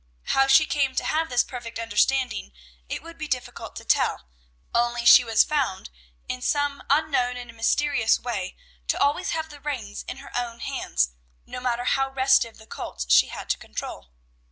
[0.33, 2.53] How she came to have this perfect understanding
[2.89, 4.25] it would be difficult to tell,
[4.73, 5.91] only she was found,
[6.27, 8.55] in some unknown and mysterious way,
[8.87, 11.11] to always have the reins in her own hands,
[11.45, 14.07] no matter how restive the colts she had to control.